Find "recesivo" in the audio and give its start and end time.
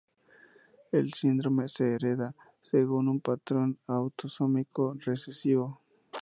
4.97-5.79